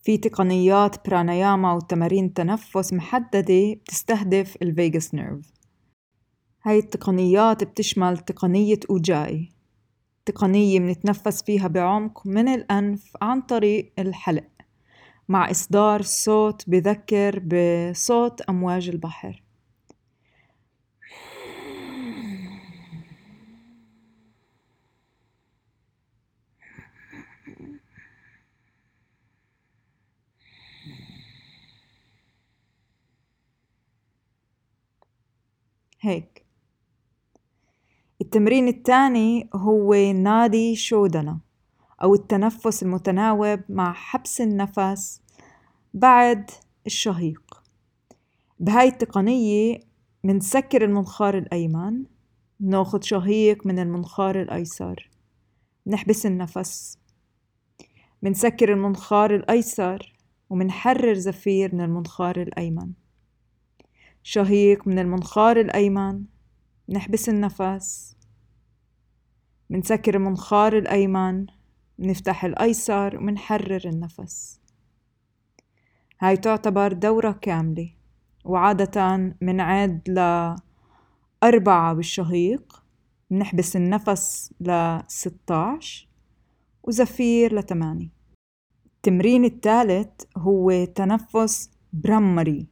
في 0.02 0.18
تقنيات 0.18 1.08
براناياما 1.08 1.74
وتمارين 1.74 2.34
تنفس 2.34 2.94
محددة 2.94 3.74
بتستهدف 3.74 4.58
ال 4.62 4.71
vagus 4.71 5.16
nerve 5.16 5.54
هاي 6.64 6.80
التقنيات 6.80 7.64
بتشمل 7.64 8.18
تقنية 8.18 8.80
أوجاي 8.90 9.50
تقنية 10.26 10.80
منتنفس 10.80 11.44
فيها 11.44 11.68
بعمق 11.68 12.28
من 12.28 12.48
الأنف 12.48 13.18
عن 13.22 13.42
طريق 13.42 13.94
الحلق. 14.00 14.57
مع 15.30 15.52
إصدار 15.52 16.02
صوت 16.02 16.70
بذكر 16.70 17.40
بصوت 17.40 18.42
أمواج 18.42 18.90
البحر. 18.90 19.44
هيك. 36.02 36.46
التمرين 38.22 38.68
الثاني 38.68 39.50
هو 39.56 39.94
نادي 40.14 40.76
شودنا. 40.76 41.47
أو 42.04 42.16
التنفس 42.16 42.84
المتناوب 42.84 43.60
مع 43.70 43.94
حبس 43.94 44.42
النفس 44.42 45.22
بعد 45.94 46.52
الشهيق. 46.86 47.64
بهاي 48.60 48.88
التقنية 48.88 49.80
منسكر 50.24 50.84
المنخار 50.84 51.38
الأيمن 51.38 52.04
ناخد 52.60 53.04
شهيق 53.04 53.66
من 53.66 53.80
المنخار 53.80 54.42
الأيسر 54.42 55.10
نحبس 55.88 56.26
النفس. 56.26 57.00
منسكر 58.22 58.74
المنخار 58.74 59.36
الأيسر 59.36 60.14
ومنحرر 60.50 61.14
زفير 61.14 61.76
من 61.76 61.82
المنخار 61.82 62.42
الأيمن. 62.42 62.92
شهيق 64.24 64.88
من 64.88 65.00
المنخار 65.00 65.60
الأيمن 65.60 66.24
نحبس 66.90 67.30
النفس. 67.30 68.16
منسكر 69.70 70.16
المنخار 70.16 70.78
الأيمن 70.78 71.46
منفتح 72.00 72.46
الأيسر 72.46 73.18
ومنحرر 73.18 73.82
النفس. 73.86 74.60
هاي 76.20 76.38
تعتبر 76.38 76.94
دورة 76.94 77.32
كاملة 77.32 77.90
وعادة 78.46 79.36
منعد 79.42 80.10
لأربعة 81.44 81.94
بالشهيق. 81.94 82.88
منحبس 83.30 83.76
النفس 83.76 84.54
لستاش 84.60 86.10
وزفير 86.84 87.56
لثمانية 87.56 88.10
التمرين 88.86 89.46
الثالث 89.46 90.10
هو 90.38 90.86
تنفس 90.86 91.72
برامري 91.94 92.68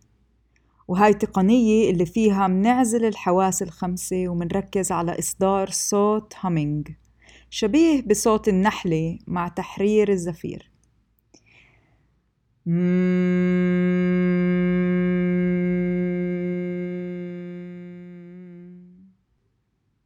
وهاي 0.88 1.14
تقنية 1.14 1.92
اللي 1.92 2.06
فيها 2.06 2.48
منعزل 2.48 3.06
الحواس 3.06 3.62
الخمسة 3.62 4.28
ومنركز 4.28 4.92
على 4.92 5.20
إصدار 5.20 5.70
صوت 5.70 6.34
humming 6.39 6.91
شبيه 7.56 8.02
بصوت 8.02 8.48
النحلة 8.48 9.20
مع 9.28 9.48
تحرير 9.48 10.10
الزفير. 10.12 10.72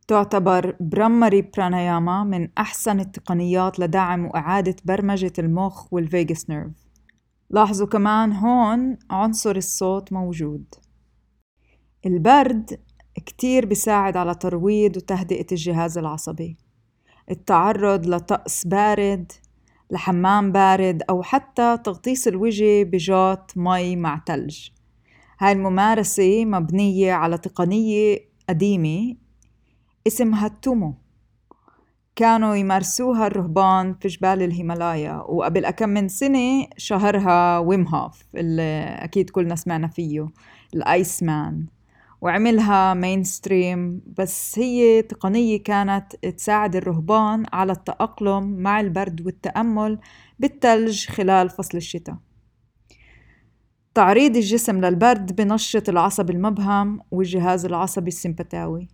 تعتبر 0.07 0.75
برامري 0.79 1.41
براناياما 1.41 2.23
من 2.23 2.49
أحسن 2.57 2.99
التقنيات 2.99 3.79
لدعم 3.79 4.25
وإعادة 4.25 4.75
برمجة 4.85 5.33
المخ 5.39 5.93
وال 5.93 6.09
vagus 6.09 6.49
nerve. 6.49 6.87
لاحظوا 7.49 7.87
كمان 7.87 8.33
هون 8.33 8.97
عنصر 9.09 9.55
الصوت 9.55 10.13
موجود. 10.13 10.75
البرد 12.05 12.79
كتير 13.15 13.65
بيساعد 13.65 14.17
على 14.17 14.35
ترويض 14.35 14.97
وتهدئة 14.97 15.47
الجهاز 15.51 15.97
العصبي. 15.97 16.68
التعرض 17.31 18.05
لطقس 18.05 18.67
بارد 18.67 19.31
لحمام 19.91 20.51
بارد 20.51 21.03
أو 21.09 21.23
حتى 21.23 21.77
تغطيس 21.83 22.27
الوجه 22.27 22.83
بجات 22.83 23.51
مي 23.55 23.95
مع 23.95 24.21
تلج. 24.25 24.69
هاي 25.39 25.51
الممارسة 25.51 26.45
مبنية 26.45 27.13
على 27.13 27.37
تقنية 27.37 28.17
قديمة 28.49 29.15
اسمها 30.07 30.47
التومو. 30.47 30.93
كانوا 32.15 32.55
يمارسوها 32.55 33.27
الرهبان 33.27 33.93
في 33.93 34.07
جبال 34.07 34.41
الهيمالايا 34.41 35.13
وقبل 35.13 35.65
أكم 35.65 35.89
من 35.89 36.07
سنة 36.07 36.67
شهرها 36.77 37.59
ويم 37.59 37.87
هوف 37.87 38.23
اللي 38.35 38.97
أكيد 38.99 39.29
كلنا 39.29 39.55
سمعنا 39.55 39.87
فيه 39.87 40.27
ال 40.73 41.23
Iceman 41.23 41.65
وعملها 42.21 42.93
mainstream 42.93 44.01
بس 44.17 44.59
هي 44.59 45.01
تقنية 45.01 45.63
كانت 45.63 46.15
تساعد 46.15 46.75
الرهبان 46.75 47.45
على 47.53 47.71
التأقلم 47.71 48.43
مع 48.43 48.79
البرد 48.79 49.25
والتأمل 49.25 49.99
بالثلج 50.39 51.07
خلال 51.07 51.49
فصل 51.49 51.77
الشتاء. 51.77 52.17
تعريض 53.93 54.35
الجسم 54.35 54.85
للبرد 54.85 55.35
بنشط 55.35 55.89
العصب 55.89 56.29
المبهم 56.29 56.99
والجهاز 57.11 57.65
العصبي 57.65 58.07
السمبثاوي 58.07 58.87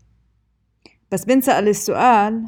بس 1.12 1.26
بنسأل 1.26 1.68
السؤال 1.68 2.48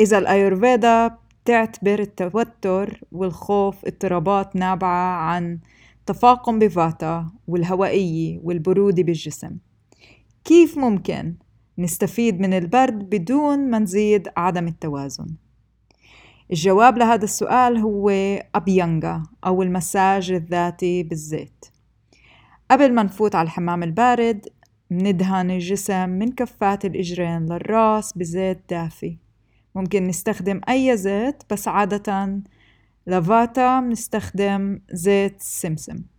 إذا 0.00 0.18
الأيورفيدا 0.18 1.18
بتعتبر 1.44 1.98
التوتر 1.98 3.00
والخوف 3.12 3.84
اضطرابات 3.84 4.56
نابعة 4.56 5.16
عن 5.16 5.58
تفاقم 6.06 6.58
بفاتا 6.58 7.30
والهوائية 7.48 8.40
والبرودة 8.42 9.02
بالجسم؟ 9.02 9.56
كيف 10.44 10.78
ممكن 10.78 11.34
نستفيد 11.78 12.40
من 12.40 12.54
البرد 12.54 13.10
بدون 13.10 13.70
ما 13.70 13.78
نزيد 13.78 14.28
عدم 14.36 14.66
التوازن؟ 14.66 15.26
الجواب 16.50 16.98
لهذا 16.98 17.24
السؤال 17.24 17.78
هو 17.78 18.10
أبيانجا 18.54 19.22
أو 19.46 19.62
المساج 19.62 20.32
الذاتي 20.32 21.02
بالزيت. 21.02 21.64
قبل 22.70 22.94
ما 22.94 23.02
نفوت 23.02 23.34
على 23.34 23.46
الحمام 23.46 23.82
البارد 23.82 24.48
مندهن 24.90 25.50
الجسم 25.50 26.08
من 26.08 26.32
كفات 26.32 26.84
الإجرين 26.84 27.46
للراس 27.46 28.18
بزيت 28.18 28.60
دافي. 28.70 29.18
ممكن 29.74 30.06
نستخدم 30.06 30.60
أي 30.68 30.96
زيت 30.96 31.42
بس 31.50 31.68
عادة 31.68 32.40
لفاتا 33.06 33.80
بنستخدم 33.80 34.80
زيت 34.92 35.42
سمسم. 35.42 36.11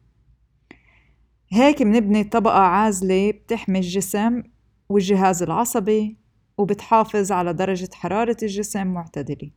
هيك 1.55 1.83
بنبني 1.83 2.23
طبقة 2.23 2.59
عازلة 2.59 3.31
بتحمي 3.31 3.79
الجسم 3.79 4.43
والجهاز 4.89 5.43
العصبي 5.43 6.17
وبتحافظ 6.57 7.31
على 7.31 7.53
درجة 7.53 7.89
حرارة 7.93 8.37
الجسم 8.43 8.87
معتدلة. 8.87 9.51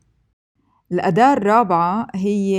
الأداة 0.93 1.33
الرابعة 1.33 2.07
هي 2.15 2.57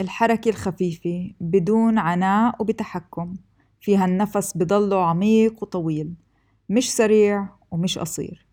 الحركة 0.00 0.48
الخفيفة 0.48 1.30
بدون 1.40 1.98
عناء 1.98 2.62
وبتحكم. 2.62 3.34
فيها 3.80 4.04
النفس 4.04 4.56
بضله 4.56 5.06
عميق 5.06 5.62
وطويل 5.62 6.14
مش 6.68 6.92
سريع 6.92 7.48
ومش 7.70 7.98
قصير. 7.98 8.46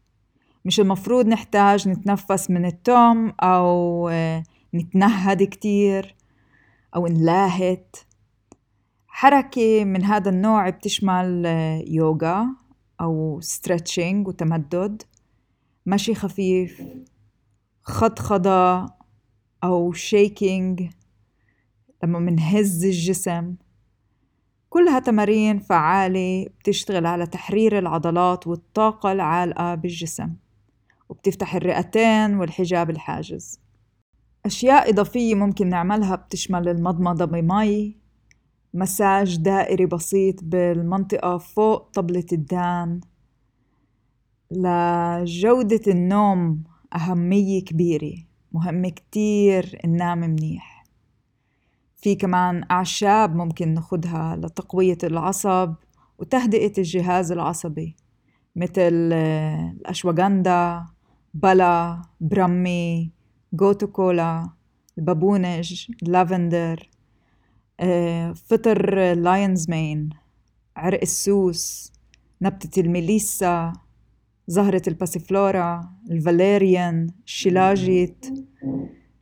مش 0.65 0.80
المفروض 0.80 1.28
نحتاج 1.28 1.89
نتنفس 1.89 2.50
من 2.50 2.65
التوم 2.65 3.34
أو 3.43 4.10
نتنهد 4.73 5.43
كتير 5.43 6.15
أو 6.95 7.08
نلاهث. 7.08 7.96
حركة 9.20 9.84
من 9.84 10.04
هذا 10.04 10.30
النوع 10.30 10.70
بتشمل 10.70 11.46
يوغا 11.88 12.48
أو 13.02 13.40
stretching 13.42 14.28
وتمدد 14.28 15.04
مشي 15.86 16.16
خفيف 16.16 16.82
خضخضة 17.84 18.86
أو 19.64 19.94
shaking 19.94 20.84
لما 22.04 22.20
منهز 22.20 22.86
الجسم. 22.86 23.56
كلها 24.70 25.00
تمارين 25.00 25.60
فعالة 25.60 26.48
بتشتغل 26.60 27.06
على 27.06 27.26
تحرير 27.26 27.80
العضلات 27.80 28.48
والطاقة 28.48 29.12
العالقة 29.12 29.76
بالجسم 29.76 30.34
وبتفتح 31.10 31.56
الرئتين 31.56 32.36
والحجاب 32.36 32.90
الحاجز. 32.90 33.60
أشياء 34.46 34.90
إضافية 34.90 35.36
ممكن 35.36 35.70
نعملها 35.70 36.16
بتشمل 36.16 36.70
المضمضة 36.70 37.26
بمي 37.26 38.07
مساج 38.78 39.38
دائري 39.38 39.86
بسيط 39.86 40.44
بالمنطقة 40.44 41.38
فوق 41.38 41.90
طبلة 41.90 42.26
الدان. 42.32 43.02
لجودة 44.52 45.82
النوم 45.88 46.63
أهمية 46.96 47.63
كبيرة 47.63 48.13
مهم 48.52 48.88
كتير 48.88 49.82
ننام 49.86 50.18
منيح. 50.18 50.84
في 51.96 52.16
كمان 52.16 52.63
أعشاب 52.72 53.36
ممكن 53.36 53.74
ناخدها 53.74 54.36
لتقوية 54.36 54.98
العصب 55.04 55.74
وتهدئة 56.20 56.74
الجهاز 56.78 57.32
العصبي 57.32 57.96
مثل 58.56 59.13
الأشواغندا 59.13 60.86
بلا 61.34 62.02
برمي 62.22 63.12
جوتو 63.54 63.88
كولا 63.88 64.50
البابونج 64.98 65.88
اللافندر. 66.04 66.90
آه، 66.94 66.97
فطر 68.36 69.13
lion's 69.13 69.70
mane 69.70 70.10
عرق 70.76 71.00
السوس 71.02 71.94
نبتة 72.42 72.80
الميليسا 72.80 73.74
زهرة 74.48 74.82
الباسيفلورا 74.88 75.94
الفاليريان 76.12 77.10
الشلاجيت 77.26 78.26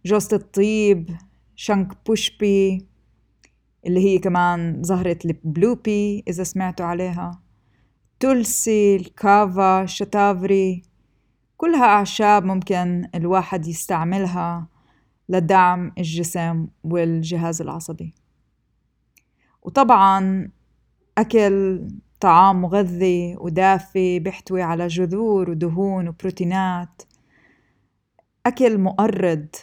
جوزة 0.06 0.38
الطيب 0.38 1.10
شانك 1.56 1.98
بوشبي 2.06 2.88
اللي 3.86 4.00
هي 4.00 4.18
كمان 4.18 4.84
زهرة 4.84 5.18
البلوبي 5.26 6.24
إذا 6.28 6.44
سمعتوا 6.44 6.86
عليها. 6.86 7.42
تولسي 8.20 8.96
الكافا 8.96 9.84
الشتافري 9.84 10.82
كلها 11.58 11.86
أعشاب 11.86 12.46
ممكن 12.46 13.08
الواحد 13.16 13.68
يستعملها 13.68 14.68
لدعم 15.30 15.92
الجسم 15.98 16.68
والجهاز 16.84 17.62
العصبي. 17.62 18.14
وطبعا 19.66 20.50
أكل 21.18 21.82
طعام 22.20 22.62
مغذي 22.62 23.36
ودافي 23.40 24.20
بيحتوي 24.20 24.62
على 24.62 24.88
جذور 24.88 25.50
ودهون 25.50 26.08
وبروتينات. 26.08 27.02
أكل 28.46 28.78
مؤرد 28.78 29.56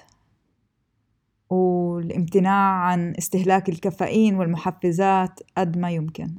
والامتناع 1.51 2.73
عن 2.73 3.15
استهلاك 3.19 3.69
الكافيين 3.69 4.35
والمحفزات 4.35 5.41
قد 5.57 5.79
ما 5.79 5.91
يمكن. 5.91 6.35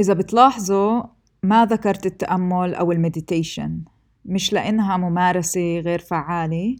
إذا 0.00 0.14
بتلاحظوا 0.14 1.02
ما 1.42 1.64
ذكرت 1.66 2.06
التأمل 2.06 2.74
أو 2.74 2.92
المديتيشن. 2.92 3.82
مش 4.24 4.52
لأنها 4.52 4.96
ممارسة 4.96 5.78
غير 5.78 5.98
فعالة 5.98 6.76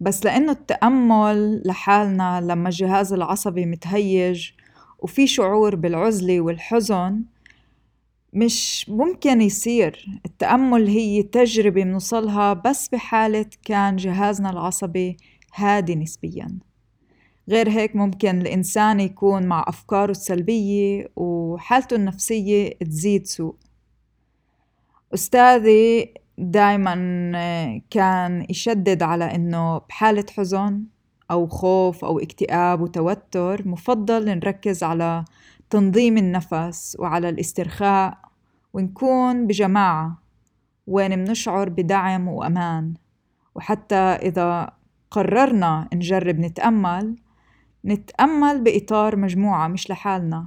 بس 0.00 0.24
لأنه 0.24 0.52
التأمل 0.52 1.62
لحالنا 1.64 2.40
لما 2.40 2.68
الجهاز 2.68 3.12
العصبي 3.12 3.66
متهيج 3.66 4.50
وفي 4.98 5.26
شعور 5.26 5.76
بالعزلة 5.76 6.40
والحزن 6.40 7.22
مش 8.32 8.86
ممكن 8.88 9.40
يصير. 9.40 10.06
التأمل 10.26 10.88
هي 10.88 11.22
تجربة 11.22 11.82
بنوصلها 11.84 12.52
بس 12.52 12.88
بحالة 12.88 13.46
كان 13.64 13.96
جهازنا 13.96 14.50
العصبي 14.50 15.16
هادي 15.54 15.94
نسبيا. 15.94 16.58
غير 17.48 17.70
هيك 17.70 17.96
ممكن 17.96 18.40
الإنسان 18.40 19.00
يكون 19.00 19.46
مع 19.46 19.64
أفكاره 19.68 20.10
السلبية 20.10 21.08
وحالته 21.16 21.96
النفسية 21.96 22.70
تزيد 22.70 23.26
سوء. 23.26 23.54
أستاذي 25.14 26.14
دايما 26.38 26.94
كان 27.90 28.46
يشدد 28.50 29.02
على 29.02 29.24
إنه 29.24 29.78
بحالة 29.78 30.24
حزن 30.36 30.84
أو 31.30 31.46
خوف 31.46 32.04
أو 32.04 32.18
اكتئاب 32.18 32.80
وتوتر 32.80 33.68
مفضل 33.68 34.24
نركز 34.24 34.82
على 34.82 35.24
تنظيم 35.70 36.18
النفس 36.18 36.96
وعلى 37.00 37.28
الاسترخاء 37.28 38.18
ونكون 38.72 39.46
بجماعة 39.46 40.22
وين 40.86 41.18
منشعر 41.18 41.68
بدعم 41.68 42.28
وأمان. 42.28 42.94
وحتى 43.54 43.96
إذا 43.96 44.70
قررنا 45.10 45.88
نجرب 45.94 46.38
نتأمل 46.38 47.16
نتأمل 47.84 48.60
بإطار 48.60 49.16
مجموعة 49.16 49.68
مش 49.68 49.90
لحالنا. 49.90 50.46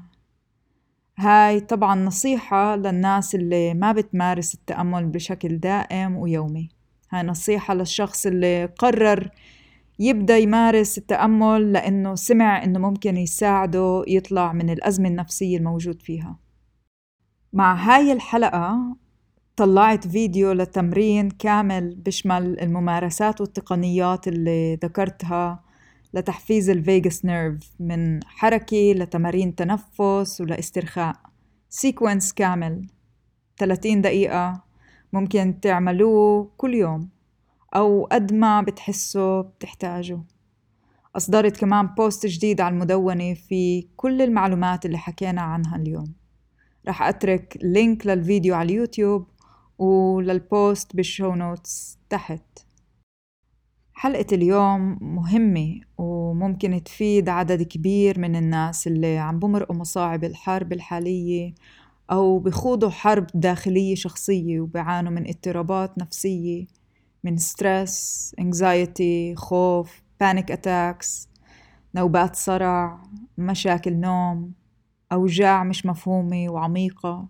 هاي 1.17 1.59
طبعا 1.59 1.95
نصيحة 1.95 2.75
للناس 2.75 3.35
اللي 3.35 3.73
ما 3.73 3.91
بتمارس 3.91 4.53
التأمل 4.53 5.05
بشكل 5.05 5.57
دائم 5.57 6.17
ويومي. 6.17 6.69
هاي 7.11 7.23
نصيحة 7.23 7.73
للشخص 7.73 8.25
اللي 8.25 8.65
قرر 8.65 9.29
يبدأ 9.99 10.38
يمارس 10.38 10.97
التأمل 10.97 11.73
لأنه 11.73 12.15
سمع 12.15 12.63
إنه 12.63 12.79
ممكن 12.79 13.17
يساعده 13.17 14.03
يطلع 14.07 14.53
من 14.53 14.69
الأزمة 14.69 15.09
النفسية 15.09 15.57
الموجود 15.57 16.01
فيها. 16.01 16.39
مع 17.53 17.75
هاي 17.75 18.12
الحلقة 18.12 18.97
طلعت 19.55 20.07
فيديو 20.07 20.51
لتمرين 20.51 21.29
كامل 21.29 21.95
بشمل 21.95 22.59
الممارسات 22.59 23.41
والتقنيات 23.41 24.27
اللي 24.27 24.75
ذكرتها 24.75 25.63
لتحفيز 26.13 26.69
ال 26.69 26.79
vagus 26.79 27.25
nerve 27.25 27.71
من 27.79 28.23
حركة 28.23 28.93
لتمارين 28.95 29.55
تنفس 29.55 30.41
والإسترخاء. 30.41 31.15
sequence 31.69 32.34
كامل 32.33 32.88
30 33.57 34.01
دقيقة 34.01 34.63
ممكن 35.13 35.59
تعملوه 35.62 36.51
كل 36.57 36.73
يوم. 36.73 37.09
أو 37.75 38.05
قد 38.05 38.34
ما 38.34 38.62
بتحسوا 38.62 39.41
بتحتاجوا 39.41 40.19
أصدرت 41.15 41.58
كمان 41.58 41.88
post 41.88 42.25
جديد 42.25 42.62
على 42.62 42.73
المدونة 42.73 43.34
في 43.34 43.88
كل 43.95 44.21
المعلومات 44.21 44.86
اللي 44.86 44.97
حكينا 44.97 45.41
عنها 45.41 45.75
اليوم. 45.75 46.13
رح 46.88 47.03
أترك 47.03 47.58
link 47.63 48.08
للفيديو 48.08 48.55
على 48.55 48.69
اليوتيوب 48.73 49.27
ولل 49.77 50.28
post 50.28 50.95
بال 50.95 51.09
show 51.09 51.36
notes 51.36 51.99
تحت. 52.10 52.60
حلقة 53.93 54.25
اليوم 54.32 54.97
مهمة 55.01 55.82
وممكن 55.97 56.84
تفيد 56.84 57.29
عدد 57.29 57.63
كبير 57.63 58.19
من 58.19 58.36
الناس 58.36 58.88
اللي 58.88 59.17
عم 59.17 59.39
بمرقوا 59.39 59.75
مصاعب 59.75 60.23
الحرب 60.23 60.73
الحالية 60.73 61.53
أو 62.12 62.39
بخوضوا 62.39 62.89
حرب 62.89 63.27
داخلية 63.34 63.95
شخصية 63.95 64.60
وبيعانوا 64.60 65.12
من 65.12 65.27
اضطرابات 65.27 65.97
نفسية. 65.97 66.78
من 67.23 67.38
stress 67.38 68.36
anxiety 68.39 69.36
خوف 69.36 70.01
panic 70.19 70.51
attacks 70.51 71.29
نوبات 71.95 72.36
صرع 72.36 73.01
مشاكل 73.38 73.93
نوم 73.93 74.53
أوجاع 75.12 75.63
مش 75.63 75.86
مفهومة 75.86 76.49
وعميقة 76.49 77.27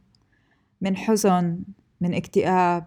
من 0.82 0.98
حزن 0.98 1.60
من 2.02 2.14
اكتئاب 2.14 2.86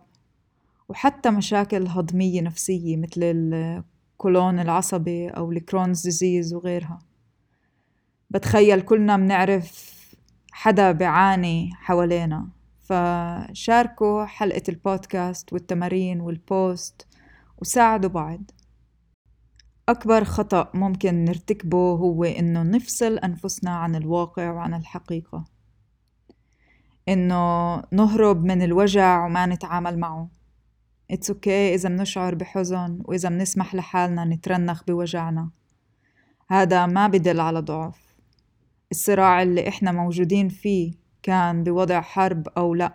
وحتى 0.88 1.30
مشاكل 1.30 1.86
هضمية 1.86 2.40
نفسية 2.40 2.96
مثل 2.96 3.20
الكولون 3.22 4.58
العصبي 4.60 5.28
أو 5.28 5.52
ال 5.52 5.58
Crohn's 5.58 6.02
disease 6.02 6.54
وغيرها. 6.54 6.98
بتخيل 8.30 8.80
كلنا 8.80 9.16
بنعرف 9.16 9.92
حدا 10.52 10.92
بيعاني 10.92 11.70
حوالينا. 11.74 12.48
فشاركوا 12.92 14.24
حلقة 14.24 14.62
البودكاست 14.68 15.52
والتمارين 15.52 16.20
وال 16.20 16.49
post 16.49 17.06
وساعدوا 17.58 18.10
بعض. 18.10 18.50
أكبر 19.88 20.24
خطأ 20.24 20.70
ممكن 20.74 21.24
نرتكبه 21.24 21.92
هو 21.92 22.24
إنه 22.24 22.62
نفصل 22.62 23.18
أنفسنا 23.18 23.70
عن 23.70 23.94
الواقع 23.94 24.50
وعن 24.50 24.74
الحقيقة. 24.74 25.44
إنه 27.08 27.76
نهرب 27.92 28.44
من 28.44 28.62
الوجع 28.62 29.26
وما 29.26 29.46
نتعامل 29.46 29.98
معه. 29.98 30.28
It's 31.12 31.30
okay 31.30 31.48
إذا 31.48 31.88
منشعر 31.88 32.34
بحزن 32.34 32.98
وإذا 33.04 33.28
منسمح 33.28 33.74
لحالنا 33.74 34.24
نترنخ 34.24 34.84
بوجعنا. 34.84 35.50
هذا 36.50 36.86
ما 36.86 37.06
بدل 37.06 37.40
على 37.40 37.60
ضعف. 37.60 38.16
الصراع 38.90 39.42
اللي 39.42 39.68
إحنا 39.68 39.92
موجودين 39.92 40.48
فيه 40.48 41.01
كان 41.22 41.64
بوضع 41.64 42.00
حرب 42.00 42.48
أو 42.48 42.74
لأ. 42.74 42.94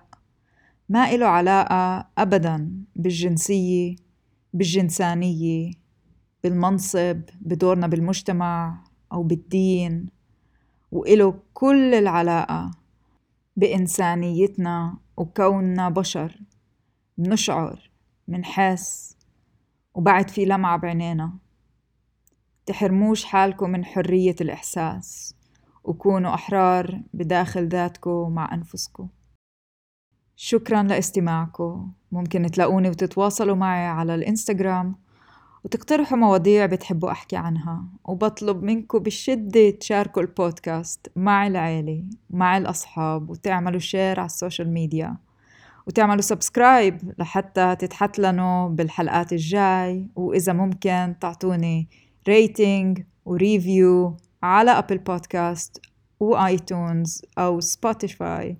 ما 0.89 1.11
إله 1.11 1.25
علاقة 1.25 2.07
أبدا 2.17 2.83
بالجنسية 2.95 3.95
بالجنسانية 4.53 5.71
بالمنصب 6.43 7.21
بدورنا 7.41 7.87
بالمجتمع 7.87 8.83
أو 9.13 9.23
بالدين. 9.23 10.09
وإله 10.91 11.39
كل 11.53 11.93
العلاقة 11.93 12.71
بإنسانيتنا 13.55 14.97
وكوننا 15.17 15.89
بشر 15.89 16.39
منشعر 17.17 17.91
منحس 18.27 19.17
وبعد 19.93 20.29
في 20.29 20.45
لمعة 20.45 20.77
بعينينا. 20.77 21.33
تحرموش 22.65 23.25
حالكم 23.25 23.69
من 23.69 23.85
حرية 23.85 24.35
الإحساس. 24.41 25.36
وكونوا 25.87 26.33
أحرار 26.33 27.01
بداخل 27.13 27.67
ذاتكم 27.67 28.31
مع 28.31 28.53
أنفسكم 28.53 29.07
شكرا 30.35 30.83
لاستماعكم 30.83 31.91
ممكن 32.11 32.51
تلاقوني 32.51 32.89
وتتواصلوا 32.89 33.55
معي 33.55 33.85
على 33.87 34.15
الإنستغرام 34.15 34.95
وتقترحوا 35.63 36.17
مواضيع 36.17 36.65
بتحبوا 36.65 37.11
أحكي 37.11 37.35
عنها. 37.35 37.83
وبطلب 38.05 38.63
منكم 38.63 38.99
بشدة 38.99 39.69
تشاركوا 39.69 40.21
البودكاست 40.21 41.11
مع 41.15 41.47
العيلة 41.47 42.03
مع 42.29 42.57
الأصحاب 42.57 43.29
وتعملوا 43.29 43.79
share 43.79 44.19
على 44.19 44.25
ال 44.25 44.32
social 44.32 44.73
media. 44.73 45.17
وتعملوا 45.87 46.21
subscribe 46.21 47.13
لحتى 47.19 47.75
تتحتلنوا 47.75 48.69
بالحلقات 48.69 49.33
الجاي. 49.33 50.07
وإذا 50.15 50.53
ممكن 50.53 51.15
تعطوني 51.21 51.89
rating 52.27 53.03
و 53.25 53.38
review 53.38 54.17
على 54.43 54.71
Apple 54.71 54.97
Podcasts 54.97 55.81
و 56.19 56.34
iTunes 56.34 57.21
أو 57.37 57.59
Spotify 57.59 58.57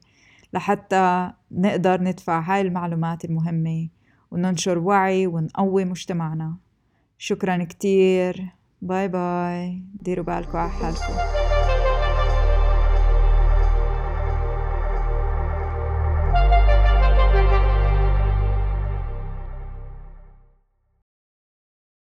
لحتى 0.53 1.31
نقدر 1.51 2.01
ندفع 2.01 2.39
هاي 2.39 2.61
المعلومات 2.61 3.25
المهمة 3.25 3.89
وننشر 4.31 4.77
وعي 4.77 5.27
ونقوي 5.27 5.85
مجتمعنا. 5.85 6.57
شكرا 7.17 7.63
كتير. 7.63 8.49
bye 8.81 9.07
bye. 9.07 9.83
ديروا 10.01 10.25
بالكم 10.25 10.57
على 10.57 10.69
حالكم. 10.69 11.46